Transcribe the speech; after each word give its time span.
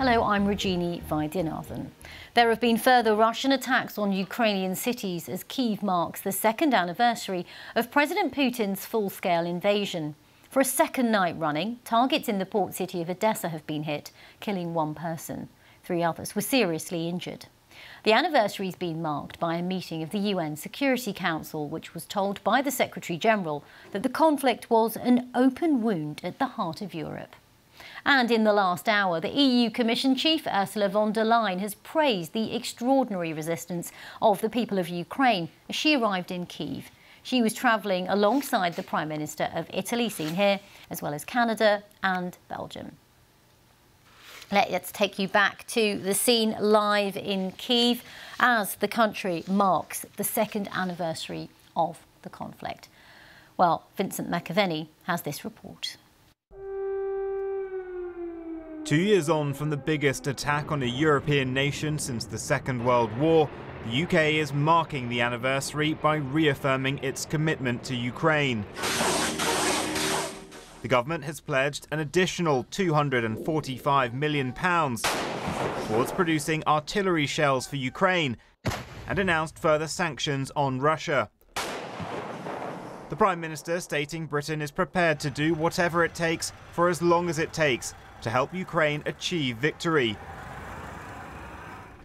Hello, 0.00 0.22
I'm 0.22 0.46
Rajini 0.46 1.02
Vaidyanathan. 1.02 1.88
There 2.32 2.48
have 2.48 2.58
been 2.58 2.78
further 2.78 3.14
Russian 3.14 3.52
attacks 3.52 3.98
on 3.98 4.12
Ukrainian 4.12 4.74
cities 4.74 5.28
as 5.28 5.44
Kiev 5.44 5.82
marks 5.82 6.22
the 6.22 6.32
second 6.32 6.72
anniversary 6.72 7.44
of 7.76 7.90
President 7.90 8.34
Putin's 8.34 8.86
full-scale 8.86 9.44
invasion. 9.44 10.14
For 10.48 10.60
a 10.60 10.64
second 10.64 11.12
night 11.12 11.38
running, 11.38 11.80
targets 11.84 12.30
in 12.30 12.38
the 12.38 12.46
port 12.46 12.72
city 12.72 13.02
of 13.02 13.10
Odessa 13.10 13.50
have 13.50 13.66
been 13.66 13.82
hit, 13.82 14.10
killing 14.40 14.72
one 14.72 14.94
person. 14.94 15.50
Three 15.84 16.02
others 16.02 16.34
were 16.34 16.40
seriously 16.40 17.06
injured. 17.06 17.44
The 18.04 18.14
anniversary 18.14 18.68
has 18.68 18.76
been 18.76 19.02
marked 19.02 19.38
by 19.38 19.56
a 19.56 19.62
meeting 19.62 20.02
of 20.02 20.12
the 20.12 20.30
UN 20.32 20.56
Security 20.56 21.12
Council, 21.12 21.68
which 21.68 21.92
was 21.92 22.06
told 22.06 22.42
by 22.42 22.62
the 22.62 22.70
Secretary 22.70 23.18
General 23.18 23.62
that 23.92 24.02
the 24.02 24.08
conflict 24.08 24.70
was 24.70 24.96
an 24.96 25.28
open 25.34 25.82
wound 25.82 26.22
at 26.24 26.38
the 26.38 26.46
heart 26.56 26.80
of 26.80 26.94
Europe. 26.94 27.36
And 28.04 28.30
in 28.30 28.44
the 28.44 28.52
last 28.52 28.88
hour, 28.88 29.20
the 29.20 29.28
EU 29.30 29.70
Commission 29.70 30.14
Chief 30.14 30.46
Ursula 30.46 30.88
von 30.88 31.12
der 31.12 31.24
Leyen 31.24 31.60
has 31.60 31.74
praised 31.74 32.32
the 32.32 32.54
extraordinary 32.54 33.32
resistance 33.32 33.92
of 34.22 34.40
the 34.40 34.48
people 34.48 34.78
of 34.78 34.88
Ukraine 34.88 35.48
as 35.68 35.76
she 35.76 35.96
arrived 35.96 36.30
in 36.30 36.46
Kiev. 36.46 36.90
She 37.22 37.42
was 37.42 37.52
travelling 37.52 38.08
alongside 38.08 38.74
the 38.74 38.82
Prime 38.82 39.08
Minister 39.08 39.50
of 39.54 39.66
Italy, 39.72 40.08
seen 40.08 40.34
here, 40.34 40.60
as 40.88 41.02
well 41.02 41.12
as 41.12 41.24
Canada 41.24 41.82
and 42.02 42.36
Belgium. 42.48 42.96
Let's 44.50 44.90
take 44.90 45.18
you 45.18 45.28
back 45.28 45.66
to 45.68 45.98
the 45.98 46.14
scene 46.14 46.56
live 46.58 47.16
in 47.16 47.52
Kiev 47.52 48.02
as 48.40 48.74
the 48.76 48.88
country 48.88 49.44
marks 49.46 50.04
the 50.16 50.24
second 50.24 50.68
anniversary 50.74 51.50
of 51.76 51.98
the 52.22 52.30
conflict. 52.30 52.88
Well, 53.56 53.84
Vincent 53.96 54.28
McAviney 54.28 54.88
has 55.04 55.22
this 55.22 55.44
report. 55.44 55.96
Two 58.90 58.96
years 58.96 59.28
on 59.28 59.54
from 59.54 59.70
the 59.70 59.76
biggest 59.76 60.26
attack 60.26 60.72
on 60.72 60.82
a 60.82 60.86
European 60.86 61.54
nation 61.54 61.96
since 61.96 62.24
the 62.24 62.36
Second 62.36 62.84
World 62.84 63.16
War, 63.18 63.48
the 63.86 64.02
UK 64.02 64.34
is 64.34 64.52
marking 64.52 65.08
the 65.08 65.20
anniversary 65.20 65.94
by 65.94 66.16
reaffirming 66.16 66.98
its 66.98 67.24
commitment 67.24 67.84
to 67.84 67.94
Ukraine. 67.94 68.66
The 70.82 70.88
government 70.88 71.22
has 71.22 71.38
pledged 71.38 71.86
an 71.92 72.00
additional 72.00 72.64
£245 72.64 74.12
million 74.12 74.52
towards 74.52 76.10
producing 76.10 76.64
artillery 76.66 77.26
shells 77.28 77.68
for 77.68 77.76
Ukraine 77.76 78.38
and 79.06 79.20
announced 79.20 79.56
further 79.56 79.86
sanctions 79.86 80.50
on 80.56 80.80
Russia. 80.80 81.30
The 83.08 83.16
Prime 83.16 83.40
Minister 83.40 83.78
stating 83.78 84.26
Britain 84.26 84.60
is 84.60 84.72
prepared 84.72 85.20
to 85.20 85.30
do 85.30 85.54
whatever 85.54 86.04
it 86.04 86.12
takes 86.12 86.52
for 86.72 86.88
as 86.88 87.00
long 87.00 87.28
as 87.28 87.38
it 87.38 87.52
takes 87.52 87.94
to 88.22 88.30
help 88.30 88.54
Ukraine 88.54 89.02
achieve 89.06 89.56
victory. 89.56 90.16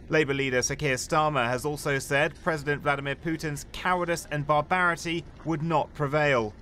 Labour 0.08 0.34
leader 0.34 0.62
Sir 0.62 0.76
Keir 0.76 0.94
Starmer 0.94 1.46
has 1.46 1.64
also 1.64 1.98
said 1.98 2.32
President 2.44 2.82
Vladimir 2.82 3.16
Putin's 3.16 3.66
cowardice 3.72 4.28
and 4.30 4.46
barbarity 4.46 5.24
would 5.44 5.62
not 5.62 5.92
prevail. 5.94 6.54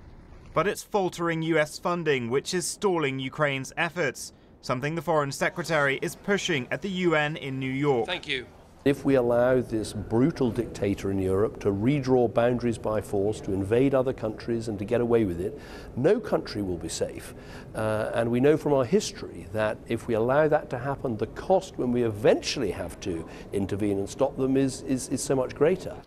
But 0.53 0.67
it's 0.67 0.81
faltering 0.81 1.41
US 1.43 1.77
funding 1.77 2.29
which 2.29 2.53
is 2.53 2.65
stalling 2.65 3.19
Ukraine's 3.19 3.71
efforts, 3.77 4.33
something 4.61 4.95
the 4.95 5.01
Foreign 5.01 5.31
Secretary 5.31 5.99
is 6.01 6.15
pushing 6.15 6.67
at 6.71 6.81
the 6.81 6.89
UN 6.89 7.37
in 7.37 7.59
New 7.59 7.71
York. 7.71 8.07
Thank 8.07 8.27
you. 8.27 8.47
If 8.85 9.03
we 9.03 9.15
allow 9.15 9.61
this 9.61 9.93
brutal 9.93 10.51
dictator 10.51 11.09
in 11.09 11.17
Europe 11.17 11.59
to 11.61 11.71
redraw 11.71 12.31
boundaries 12.31 12.77
by 12.77 13.01
force, 13.01 13.41
to 13.41 13.51
invade 13.51 13.95
other 13.95 14.13
countries 14.13 14.67
and 14.67 14.77
to 14.77 14.85
get 14.85 15.01
away 15.01 15.25
with 15.25 15.41
it, 15.41 15.59
no 15.95 16.19
country 16.19 16.61
will 16.61 16.77
be 16.77 16.87
safe. 16.87 17.33
Uh, 17.73 18.11
and 18.13 18.29
we 18.29 18.39
know 18.39 18.55
from 18.55 18.73
our 18.73 18.85
history 18.85 19.47
that 19.53 19.79
if 19.87 20.05
we 20.05 20.13
allow 20.13 20.47
that 20.47 20.69
to 20.69 20.77
happen, 20.77 21.17
the 21.17 21.25
cost 21.25 21.79
when 21.79 21.91
we 21.91 22.03
eventually 22.03 22.69
have 22.69 22.99
to 22.99 23.27
intervene 23.53 23.97
and 23.97 24.07
stop 24.07 24.37
them 24.37 24.55
is, 24.55 24.83
is, 24.83 25.09
is 25.09 25.23
so 25.23 25.35
much 25.35 25.55
greater. 25.55 25.97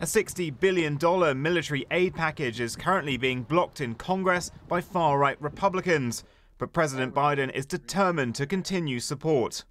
A 0.00 0.04
$60 0.04 0.60
billion 0.60 0.98
military 1.40 1.86
aid 1.90 2.14
package 2.14 2.60
is 2.60 2.76
currently 2.76 3.16
being 3.16 3.44
blocked 3.44 3.80
in 3.80 3.94
Congress 3.94 4.50
by 4.68 4.82
far 4.82 5.18
right 5.18 5.40
Republicans. 5.40 6.22
But 6.58 6.74
President 6.74 7.14
Biden 7.14 7.50
is 7.54 7.64
determined 7.64 8.34
to 8.34 8.44
continue 8.44 9.00
support. 9.00 9.64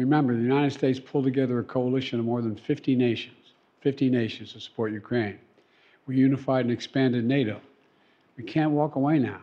Remember, 0.00 0.34
the 0.34 0.40
United 0.40 0.72
States 0.72 0.98
pulled 0.98 1.24
together 1.24 1.58
a 1.58 1.62
coalition 1.62 2.18
of 2.18 2.24
more 2.24 2.40
than 2.40 2.56
50 2.56 2.96
nations, 2.96 3.52
50 3.82 4.08
nations 4.08 4.54
to 4.54 4.60
support 4.60 4.92
Ukraine. 4.92 5.38
We 6.06 6.16
unified 6.16 6.64
and 6.64 6.72
expanded 6.72 7.22
NATO. 7.22 7.60
We 8.38 8.44
can't 8.44 8.70
walk 8.70 8.96
away 8.96 9.18
now. 9.18 9.40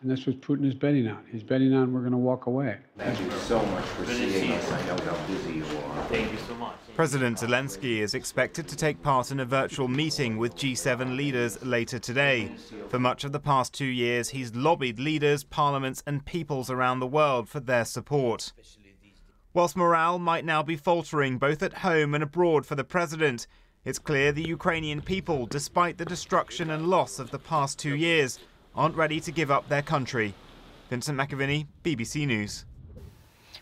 And 0.00 0.10
that's 0.10 0.26
what 0.26 0.40
Putin 0.40 0.66
is 0.66 0.74
betting 0.74 1.06
on. 1.08 1.22
He's 1.30 1.42
betting 1.42 1.74
on 1.74 1.92
we're 1.92 2.00
going 2.00 2.12
to 2.12 2.16
walk 2.16 2.46
away. 2.46 2.78
Thank 2.96 3.20
you 3.20 3.30
so 3.32 3.62
much 3.66 3.84
for 3.84 4.06
seeing 4.06 4.52
us. 4.52 4.72
I 4.72 4.86
know 4.86 4.96
how 5.04 5.26
busy 5.26 5.52
you 5.54 5.64
are. 5.64 6.04
Thank 6.04 6.32
you 6.32 6.38
so 6.38 6.54
much. 6.54 6.76
President 6.94 7.36
Zelensky 7.36 7.98
is 7.98 8.14
expected 8.14 8.66
to 8.68 8.76
take 8.76 9.02
part 9.02 9.30
in 9.30 9.40
a 9.40 9.44
virtual 9.44 9.88
meeting 9.88 10.38
with 10.38 10.56
G7 10.56 11.16
leaders 11.16 11.62
later 11.62 11.98
today. 11.98 12.52
For 12.88 12.98
much 12.98 13.24
of 13.24 13.32
the 13.32 13.40
past 13.40 13.74
two 13.74 13.84
years, 13.84 14.30
he's 14.30 14.54
lobbied 14.54 14.98
leaders, 14.98 15.44
parliaments, 15.44 16.02
and 16.06 16.24
peoples 16.24 16.70
around 16.70 17.00
the 17.00 17.06
world 17.06 17.50
for 17.50 17.60
their 17.60 17.84
support. 17.84 18.54
Whilst 19.56 19.74
morale 19.74 20.18
might 20.18 20.44
now 20.44 20.62
be 20.62 20.76
faltering 20.76 21.38
both 21.38 21.62
at 21.62 21.78
home 21.78 22.12
and 22.12 22.22
abroad 22.22 22.66
for 22.66 22.74
the 22.74 22.84
president, 22.84 23.46
it's 23.86 23.98
clear 23.98 24.30
the 24.30 24.46
Ukrainian 24.46 25.00
people, 25.00 25.46
despite 25.46 25.96
the 25.96 26.04
destruction 26.04 26.68
and 26.68 26.88
loss 26.90 27.18
of 27.18 27.30
the 27.30 27.38
past 27.38 27.78
two 27.78 27.96
years, 27.96 28.38
aren't 28.74 28.96
ready 28.96 29.18
to 29.18 29.32
give 29.32 29.50
up 29.50 29.66
their 29.70 29.80
country. 29.80 30.34
Vincent 30.90 31.18
McAviney, 31.18 31.68
BBC 31.82 32.26
News. 32.26 32.66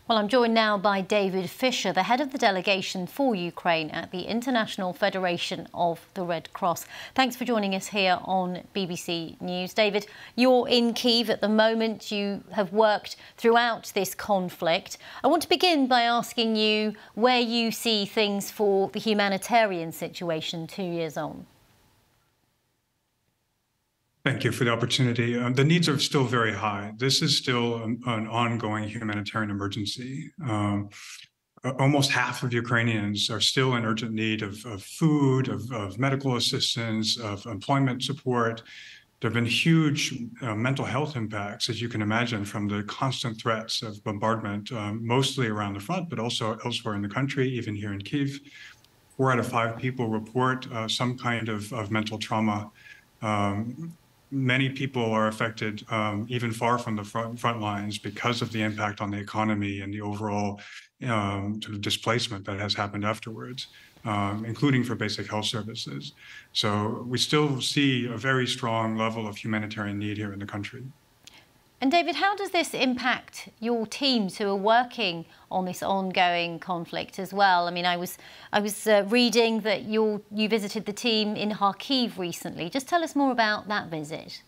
Well, 0.06 0.18
I'm 0.18 0.28
joined 0.28 0.52
now 0.52 0.76
by 0.76 1.00
David 1.00 1.48
Fisher, 1.48 1.90
the 1.90 2.02
head 2.02 2.20
of 2.20 2.30
the 2.30 2.36
delegation 2.36 3.06
for 3.06 3.34
Ukraine 3.34 3.88
at 3.88 4.10
the 4.10 4.24
International 4.24 4.92
Federation 4.92 5.66
of 5.72 6.06
the 6.12 6.26
Red 6.26 6.52
Cross. 6.52 6.84
Thanks 7.14 7.36
for 7.36 7.46
joining 7.46 7.74
us 7.74 7.86
here 7.86 8.18
on 8.24 8.64
BBC 8.76 9.40
News. 9.40 9.72
David, 9.72 10.06
you're 10.36 10.68
in 10.68 10.92
Kiev 10.92 11.30
at 11.30 11.40
the 11.40 11.48
moment. 11.48 12.12
You 12.12 12.44
have 12.52 12.70
worked 12.70 13.16
throughout 13.38 13.92
this 13.94 14.14
conflict. 14.14 14.98
I 15.22 15.28
want 15.28 15.40
to 15.44 15.48
begin 15.48 15.86
by 15.86 16.02
asking 16.02 16.56
you 16.56 16.92
where 17.14 17.40
you 17.40 17.70
see 17.70 18.04
things 18.04 18.50
for 18.50 18.90
the 18.90 19.00
humanitarian 19.00 19.90
situation 19.90 20.66
two 20.66 20.82
years 20.82 21.16
on. 21.16 21.46
Thank 24.24 24.42
you 24.42 24.52
for 24.52 24.64
the 24.64 24.70
opportunity. 24.70 25.38
Um, 25.38 25.52
the 25.52 25.64
needs 25.64 25.86
are 25.86 25.98
still 25.98 26.24
very 26.24 26.54
high. 26.54 26.94
This 26.96 27.20
is 27.20 27.36
still 27.36 27.82
an, 27.82 28.00
an 28.06 28.26
ongoing 28.26 28.88
humanitarian 28.88 29.50
emergency. 29.50 30.30
Um, 30.42 30.88
almost 31.78 32.10
half 32.10 32.42
of 32.42 32.50
Ukrainians 32.50 33.28
are 33.28 33.40
still 33.40 33.74
in 33.74 33.84
urgent 33.84 34.12
need 34.12 34.40
of, 34.40 34.64
of 34.64 34.82
food, 34.82 35.48
of, 35.48 35.70
of, 35.72 35.98
medical 35.98 36.36
assistance, 36.36 37.18
of 37.18 37.44
employment 37.44 38.02
support. 38.02 38.62
There 39.20 39.28
have 39.28 39.34
been 39.34 39.44
huge 39.44 40.14
uh, 40.40 40.54
mental 40.54 40.86
health 40.86 41.16
impacts, 41.16 41.68
as 41.68 41.82
you 41.82 41.90
can 41.90 42.00
imagine, 42.00 42.46
from 42.46 42.66
the 42.66 42.82
constant 42.84 43.38
threats 43.38 43.82
of 43.82 44.02
bombardment, 44.04 44.72
um, 44.72 45.06
mostly 45.06 45.48
around 45.48 45.74
the 45.74 45.80
front, 45.80 46.08
but 46.08 46.18
also 46.18 46.56
elsewhere 46.64 46.94
in 46.94 47.02
the 47.02 47.08
country, 47.08 47.46
even 47.50 47.76
here 47.76 47.92
in 47.92 48.00
Kiev. 48.00 48.40
Four 49.18 49.32
out 49.32 49.38
of 49.38 49.46
five 49.46 49.76
people 49.76 50.08
report 50.08 50.66
uh, 50.72 50.88
some 50.88 51.18
kind 51.18 51.50
of, 51.50 51.70
of 51.74 51.90
mental 51.90 52.18
trauma. 52.18 52.70
Um, 53.20 53.94
many 54.34 54.68
people 54.68 55.04
are 55.12 55.28
affected 55.28 55.84
um, 55.90 56.26
even 56.28 56.52
far 56.52 56.76
from 56.76 56.96
the 56.96 57.04
front, 57.04 57.38
front 57.38 57.60
lines 57.60 57.98
because 57.98 58.42
of 58.42 58.50
the 58.52 58.62
impact 58.62 59.00
on 59.00 59.10
the 59.10 59.18
economy 59.18 59.80
and 59.80 59.94
the 59.94 60.00
overall 60.00 60.60
um, 61.06 61.60
sort 61.62 61.74
of 61.74 61.80
displacement 61.80 62.44
that 62.44 62.58
has 62.58 62.74
happened 62.74 63.04
afterwards, 63.04 63.68
um, 64.04 64.44
including 64.44 64.82
for 64.82 64.94
basic 64.94 65.30
health 65.30 65.44
services. 65.46 66.12
So 66.52 67.04
we 67.06 67.18
still 67.18 67.60
see 67.60 68.06
a 68.06 68.16
very 68.16 68.46
strong 68.46 68.96
level 68.96 69.26
of 69.26 69.36
humanitarian 69.36 69.98
need 69.98 70.16
here 70.16 70.32
in 70.32 70.40
the 70.40 70.46
country. 70.46 70.82
And 71.80 71.90
David, 71.90 72.16
how 72.16 72.34
does 72.34 72.50
this 72.50 72.72
impact 72.72 73.48
your 73.60 73.86
teams 73.86 74.38
who 74.38 74.48
are 74.48 74.56
working 74.56 75.26
on 75.50 75.64
this 75.66 75.82
ongoing 75.82 76.58
conflict 76.58 77.18
as 77.18 77.34
well? 77.34 77.66
I 77.68 77.70
mean, 77.70 77.84
I 77.84 77.96
was 77.96 78.16
I 78.52 78.60
was 78.60 78.86
uh, 78.86 79.04
reading 79.08 79.60
that 79.60 79.82
you 79.82 80.22
you 80.30 80.48
visited 80.48 80.86
the 80.86 80.92
team 80.92 81.36
in 81.36 81.50
Kharkiv 81.50 82.16
recently. 82.16 82.70
Just 82.70 82.88
tell 82.88 83.02
us 83.04 83.14
more 83.14 83.32
about 83.32 83.68
that 83.68 83.88
visit. 83.88 84.42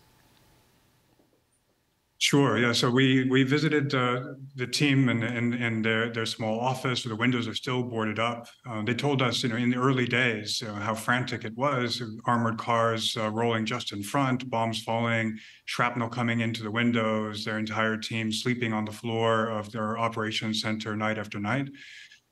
Sure. 2.19 2.57
Yeah. 2.57 2.73
So 2.73 2.89
we 2.89 3.29
we 3.29 3.43
visited 3.43 3.93
uh, 3.93 4.33
the 4.55 4.65
team 4.65 5.07
and 5.09 5.23
in, 5.23 5.53
in 5.53 5.81
their 5.83 6.11
their 6.11 6.25
small 6.25 6.59
office. 6.59 7.03
The 7.03 7.15
windows 7.15 7.47
are 7.47 7.53
still 7.53 7.83
boarded 7.83 8.17
up. 8.17 8.47
Uh, 8.67 8.81
they 8.81 8.95
told 8.95 9.21
us, 9.21 9.43
you 9.43 9.49
know, 9.49 9.55
in 9.55 9.69
the 9.69 9.77
early 9.77 10.07
days, 10.07 10.63
uh, 10.67 10.73
how 10.73 10.95
frantic 10.95 11.45
it 11.45 11.55
was. 11.55 12.01
Armored 12.25 12.57
cars 12.57 13.15
uh, 13.17 13.29
rolling 13.29 13.67
just 13.67 13.93
in 13.93 14.01
front, 14.01 14.49
bombs 14.49 14.81
falling, 14.81 15.37
shrapnel 15.65 16.09
coming 16.09 16.39
into 16.39 16.63
the 16.63 16.71
windows. 16.71 17.45
Their 17.45 17.59
entire 17.59 17.97
team 17.97 18.31
sleeping 18.31 18.73
on 18.73 18.85
the 18.85 18.91
floor 18.91 19.49
of 19.49 19.71
their 19.71 19.99
operations 19.99 20.61
center 20.61 20.95
night 20.95 21.19
after 21.19 21.39
night. 21.39 21.69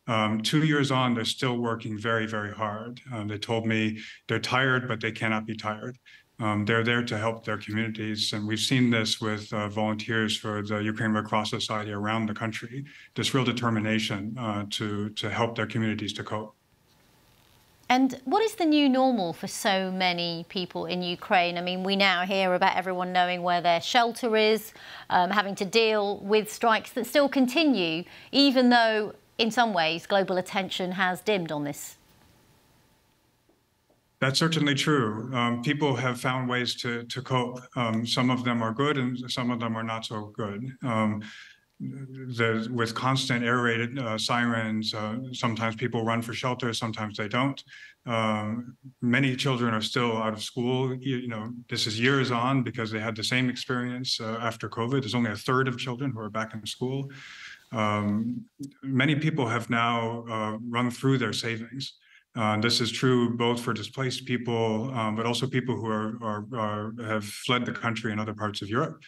Um, 0.08 0.42
two 0.42 0.64
years 0.66 0.92
on, 0.92 1.14
they're 1.14 1.26
still 1.26 1.58
working 1.58 1.98
very, 1.98 2.28
very 2.28 2.54
hard. 2.54 3.02
Um, 3.12 3.28
they 3.28 3.38
told 3.40 3.66
me 3.68 4.00
they're 4.28 4.40
tired, 4.40 4.88
but 4.88 5.00
they 5.02 5.12
cannot 5.12 5.46
be 5.48 5.56
tired. 5.56 5.98
Um, 6.40 6.66
they're 6.66 6.84
there 6.84 7.04
to 7.04 7.18
help 7.18 7.46
their 7.46 7.58
communities. 7.58 8.34
And 8.34 8.46
we've 8.46 8.60
seen 8.60 8.90
this 8.90 9.22
with 9.22 9.54
uh, 9.54 9.70
volunteers 9.70 10.36
for 10.36 10.62
the 10.62 10.80
Ukraine 10.80 11.12
Red 11.12 11.26
Cross 11.26 11.50
Society 11.50 11.92
around 11.92 12.28
the 12.28 12.34
country, 12.34 12.86
this 13.16 13.34
real 13.34 13.46
determination 13.46 14.36
uh, 14.38 14.66
to, 14.72 15.10
to 15.10 15.30
help 15.30 15.56
their 15.56 15.66
communities 15.66 16.12
to 16.14 16.24
cope. 16.24 16.54
And 17.88 18.20
what 18.26 18.42
is 18.42 18.56
the 18.56 18.66
new 18.66 18.90
normal 18.90 19.32
for 19.32 19.48
so 19.48 19.92
many 19.92 20.46
people 20.50 20.88
in 20.88 21.04
Ukraine? 21.04 21.58
I 21.58 21.62
mean, 21.62 21.84
we 21.84 21.96
now 21.96 22.26
hear 22.26 22.54
about 22.56 22.76
everyone 22.76 23.14
knowing 23.14 23.44
where 23.44 23.62
their 23.62 23.80
shelter 23.80 24.36
is, 24.36 24.74
um, 25.12 25.30
having 25.30 25.54
to 25.56 25.66
deal 25.66 26.18
with 26.18 26.52
strikes 26.52 26.92
that 26.94 27.06
still 27.06 27.30
continue, 27.30 28.04
even 28.32 28.70
though, 28.70 29.14
in 29.38 29.52
some 29.52 29.72
ways, 29.72 30.08
global 30.08 30.38
attention 30.38 30.94
has 30.94 31.22
dimmed 31.22 31.52
on 31.52 31.64
this 31.64 31.98
that's 34.26 34.40
certainly 34.40 34.74
true. 34.74 35.30
Um, 35.36 35.62
people 35.62 35.96
have 35.96 36.20
found 36.20 36.50
ways 36.50 36.76
to 36.82 37.04
to 37.04 37.22
cope. 37.22 37.60
Um, 37.76 38.08
some 38.08 38.32
of 38.32 38.44
them 38.44 38.64
are 38.64 38.74
good, 38.74 38.98
and 38.98 39.32
some 39.32 39.52
of 39.52 39.60
them 39.60 39.78
are 39.78 39.84
not 39.84 40.06
so 40.06 40.34
good. 40.36 40.62
Um, 40.84 41.22
the, 41.80 42.68
with 42.72 42.96
constant 42.96 43.44
air 43.44 43.60
uh, 44.00 44.18
sirens, 44.18 44.94
uh, 44.94 45.18
sometimes 45.34 45.76
people 45.76 46.06
run 46.06 46.22
for 46.22 46.34
shelter, 46.34 46.74
sometimes 46.74 47.18
they 47.18 47.28
don't. 47.28 47.62
Um, 48.06 48.78
many 49.02 49.36
children 49.36 49.74
are 49.74 49.82
still 49.82 50.18
out 50.18 50.34
of 50.34 50.42
school. 50.42 50.96
You, 50.96 51.18
you, 51.18 51.28
know, 51.28 51.52
this 51.70 51.86
is 51.86 52.00
years 52.00 52.32
on 52.32 52.64
because 52.64 52.92
they 52.92 53.00
had 53.00 53.16
the 53.16 53.24
same 53.24 53.50
experience 53.50 54.22
uh, 54.22 54.38
after 54.42 54.70
COVID. 54.70 55.02
There's 55.02 55.16
only 55.16 55.32
a 55.32 55.36
third 55.36 55.68
of 55.68 55.78
children 55.78 56.12
who 56.12 56.20
are 56.20 56.30
back 56.30 56.54
in 56.54 56.66
school. 56.66 57.12
Um, 57.72 58.46
many 58.82 59.16
people 59.16 59.46
have 59.48 59.70
now 59.70 60.24
uh, 60.30 60.58
run 60.70 60.90
through 60.92 61.18
their 61.18 61.34
savings. 61.34 61.94
Uh, 62.36 62.60
this 62.60 62.82
is 62.82 62.92
true 62.92 63.36
both 63.38 63.62
for 63.62 63.74
displaced 63.74 64.26
people, 64.26 64.92
um, 64.94 65.16
but 65.16 65.26
also 65.26 65.48
people 65.48 65.76
who 65.76 65.88
are, 65.88 66.18
are, 66.22 66.46
are, 66.54 66.94
have 67.06 67.24
fled 67.24 67.66
the 67.66 67.72
country 67.72 68.12
in 68.12 68.20
other 68.20 68.34
parts 68.34 68.62
of 68.62 68.70
Europe. 68.70 69.02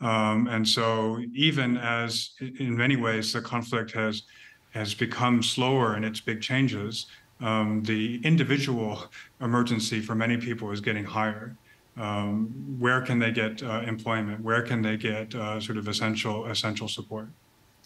Um, 0.00 0.48
and 0.48 0.66
so, 0.66 1.20
even 1.34 1.76
as 1.76 2.30
in 2.40 2.76
many 2.76 2.96
ways 2.96 3.32
the 3.32 3.40
conflict 3.40 3.92
has 3.92 4.22
has 4.70 4.92
become 4.92 5.40
slower 5.40 5.96
in 5.96 6.02
its 6.02 6.20
big 6.20 6.40
changes, 6.40 7.06
um, 7.40 7.80
the 7.84 8.20
individual 8.24 9.04
emergency 9.40 10.00
for 10.00 10.16
many 10.16 10.36
people 10.36 10.72
is 10.72 10.80
getting 10.80 11.04
higher. 11.04 11.56
Um, 11.96 12.48
where 12.80 13.00
can 13.00 13.20
they 13.20 13.30
get 13.30 13.62
uh, 13.62 13.82
employment? 13.86 14.40
Where 14.40 14.62
can 14.62 14.82
they 14.82 14.96
get 14.96 15.32
uh, 15.32 15.60
sort 15.60 15.78
of 15.78 15.86
essential 15.86 16.46
essential 16.46 16.88
support? 16.88 17.28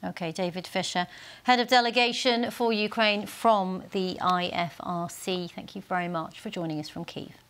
Okay, 0.05 0.31
David 0.31 0.67
Fisher, 0.67 1.09
Head 1.43 1.59
of 1.59 1.67
Delegation 1.67 2.53
for 2.53 2.73
Ukraine 2.73 3.27
from 3.27 3.83
the 3.91 4.17
IFRC. 4.21 5.51
Thank 5.51 5.75
you 5.75 5.83
very 5.83 6.07
much 6.07 6.39
for 6.39 6.51
joining 6.51 6.79
us 6.79 6.89
from 6.89 7.05
Kiev. 7.05 7.48